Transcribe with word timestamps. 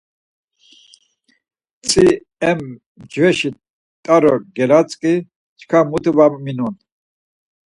Tzi 1.87 2.05
em 2.49 2.59
mcveşi 2.99 3.49
taro 4.03 4.33
gelatzk̆i, 4.55 5.13
çkva 5.59 5.79
mutu 5.89 6.11
va 6.17 6.25
minon. 6.45 6.75